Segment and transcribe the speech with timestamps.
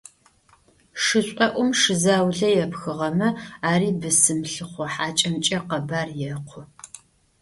[1.03, 3.29] Шышӏоӏум шы заулэ епхыгъэмэ,
[3.69, 6.61] ари бысым лъыхъо хьакӏэмкӏэ къэбар екъу.